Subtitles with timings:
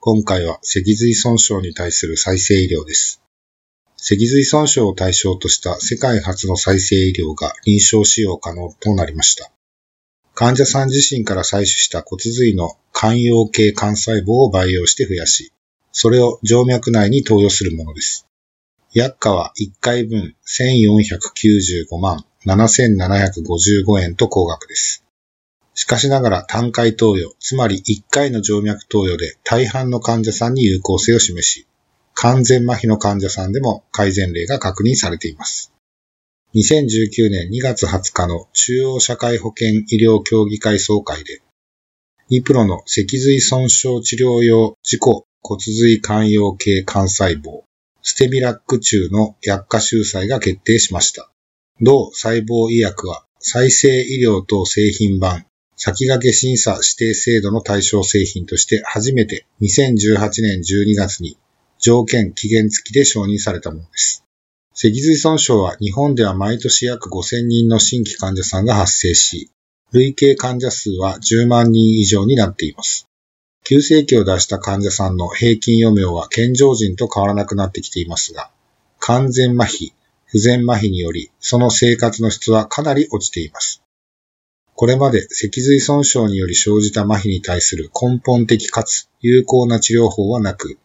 [0.00, 3.20] 今回は脊髄損傷に対する再生医療です。
[3.96, 9.50] 脊髄損傷を対象とした世界初の再生医療が臨床使用可能となりました。
[10.34, 15.52] 患者さん自身から採取した骨髄の肝葉系幹細胞を培養して増やし、
[15.90, 18.28] それを静脈内に投与するものです。
[18.94, 25.07] 薬価は1回分1495万7755円と高額です。
[25.80, 31.68] しかしながら単回投与、つまり1回の静脈投与で大半の患者さんに有効性を示し、
[32.14, 35.72] 完全麻痺の患者さんでも改善例が確認されています。
[36.56, 41.42] 2019年2月20日の中央社会保険医療協議会総会で、
[42.28, 45.00] ニプロの脊髄損傷治療用自己
[45.42, 47.62] 骨髄肝葉系幹細胞、
[48.02, 51.30] ステミラック中の薬価収載が決定しました。
[51.80, 55.44] 同細胞医薬は再生医療等製品版
[55.80, 61.38] 先駆け審査指定制度の対象製品として初めて2018年12月に
[61.78, 64.24] 条件期限付きで承認されたものです。
[64.74, 69.52] 脊髄損傷は日本では毎年約5000人の新規患者さんが発生し、
[69.92, 73.06] 累計患者数は10万人以上になっています。
[73.64, 78.50] 急性期を出した患者さんの平均余命は健常人と変わらなくなってきていますが、
[78.98, 79.92] 完全麻痺、
[80.24, 83.80] 不全麻痺により、その生活の質はかなり落ちています。
[84.80, 90.78] これまで脊髄損傷により生じた麻痺に対する根本的かつ有効な治療法はなく、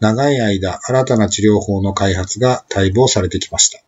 [0.00, 3.84] 長い間新たな治療法の開発が待望されてきました。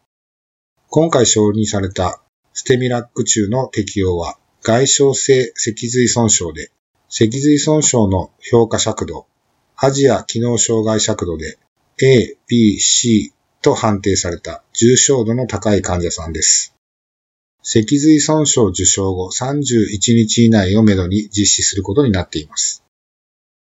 [0.91, 6.71] 今回承認されたステミラック中の適用は外傷性脊髄損傷で、
[7.09, 9.27] 脊髄損傷の評価尺度、
[9.75, 11.59] アジア機能障害尺度で
[12.01, 16.72] A、B、C と判定された重症度の高い患者さんです。
[17.65, 22.85] 脊髄損傷受傷後31日以内をめどに実施することになっています。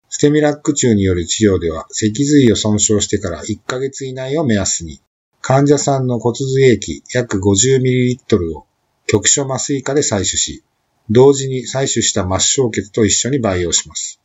[0.08, 5.00] ステミラック中による治療では脊髄を損傷してから1ヶ月以内を目安に
[5.42, 8.66] 患者さんの骨髄液約 50ml を
[9.06, 10.64] 局所麻酔科で採取し、
[11.10, 14.20] 同時に採取した末梢血と一緒に培養します。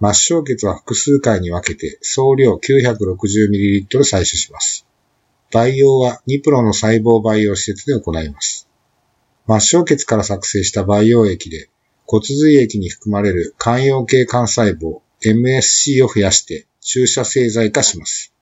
[0.00, 4.86] 末梢血は複数回に分けて総量 960ml 採取します。
[5.52, 8.66] 培養はニプロの細胞培養施設で行います。
[9.46, 11.68] 末梢血から作成した培養液で
[12.06, 18.32] 骨髄液に含まれる肝葉系幹細胞 MSC を増やして注射製剤化します。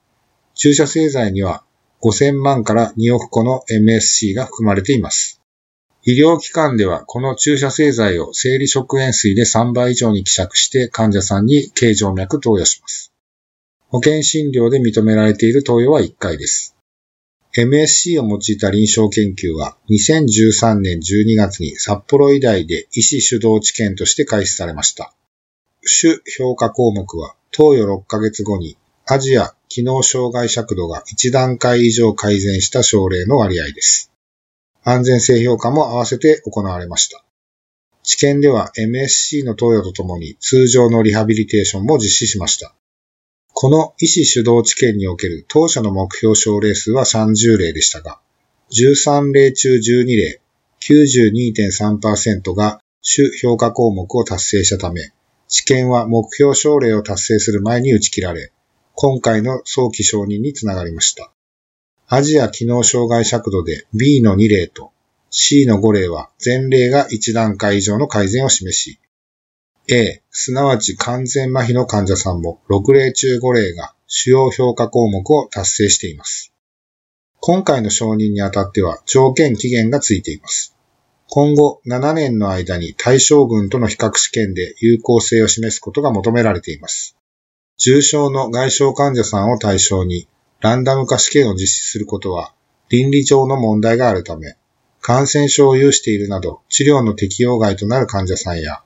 [0.53, 1.63] 注射製剤には
[2.01, 5.41] 5000万から2億個の MSC が含まれています。
[6.05, 13.13] 医療機関ではこの注射製剤を生理食塩水で3倍以上に希釈して患者さんに経静脈投与します。
[13.87, 16.75] 保険診療で認められている投与は1回です。
[17.55, 25.13] MSC を用いた臨床研究は2013年12月に札幌医大で医師主導治験として開始されました。
[25.83, 28.75] 主評価項目は投与6ヶ月後に
[29.05, 34.11] アジア機能障害尺度が1段階以上改善した症例の割合です。
[34.83, 37.23] 安全性評価も合わせて行われました。
[38.01, 42.73] 治験では MSC の投与とともに通常のリハビリテーションも実施しました。
[43.53, 48.19] この医師主導治験における当初の目標症例数は30例でしたが、
[48.71, 50.41] 13例中12例、
[50.81, 55.11] 92.3%が主評価項目を達成したため、
[55.47, 58.51] 治験は目標症例を達成する前に打ち切られ、
[58.95, 61.31] 今回の早期承認につながりました。
[62.07, 64.91] アジア機能障害尺度で B の2例と
[65.29, 68.99] C の5例は前例が1段階以上の改善を示し、
[69.89, 76.53] A、すなわち完全麻痺の患者さんも6例中5例が主要評価項目を達成しています。
[77.41, 80.73] 今回の承認にあたっては条件期限がついています。
[81.27, 87.17] 今後7年の間に対象群との比較試験で有効性を示すことが求められています。
[87.77, 90.29] 重症の外傷患者さんを対象に
[90.61, 92.53] ランダム化試験を実施することは
[92.87, 94.55] 倫理上の問題があるため、
[95.01, 98.83] 感染症を有しているなど治療の適用外となる患者さんや、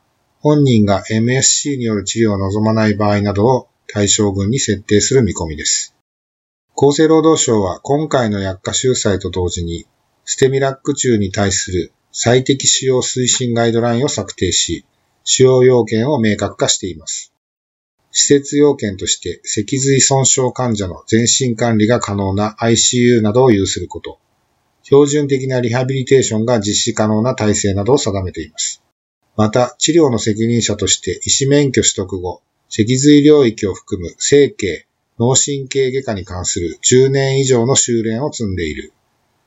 [0.47, 5.93] 本人が MSC による治療を望まない場合などを対象群に設定する見込みです。
[6.77, 9.87] 厚生労働省は今回の薬価収載と同時に、
[10.23, 14.85] ステミラック中に対する最適使用推進ガイドラインを策定し、
[15.25, 17.33] 使用要件を明確化しています。
[18.11, 24.17] 施設要件として脊髄損傷患者の全身管理が可能な ICU などを有すること、
[24.83, 28.81] 標準的なリハビリテーションが実施可能な体制などを定めています。
[29.37, 34.87] また、治療の責任者として医師免許取得後、脊髄領域を含む整形、
[35.19, 38.93] 脳神経外科に関する10年以上の修練を積んでいる。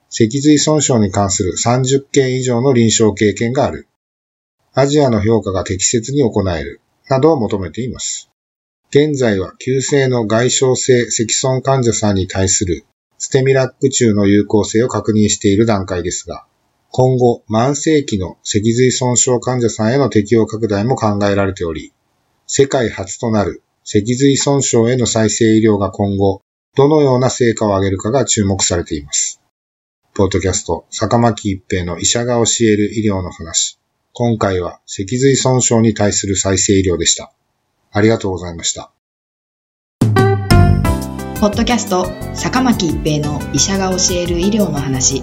[0.08, 3.88] 脊髄損傷に関する30件以上の臨床経験がある。
[4.72, 6.80] アジアの評価が適切に行える。
[7.08, 8.30] などを求めています。
[8.90, 12.84] 現在は急性の外傷性積損患者さんに対する
[13.18, 16.46] ステミラック中の有効性を確認している段階ですが、
[16.92, 21.92] 今後、慢性期の脊髄損傷患者さんへの適用拡大も考えられており、
[22.48, 26.42] 世界初となる脊髄損傷への再生医療が今後、
[26.76, 29.40] どのような成果を上げるかが注目されています。
[30.14, 33.78] ポートキャスト、坂巻一平の医者が教える医療の話。
[34.12, 37.32] 今回は脊髄損傷に対する再生医療でした。
[37.92, 38.92] ありがとうございました。
[41.40, 45.22] ポッドキャスト、坂巻一平の医者が教える医療の話。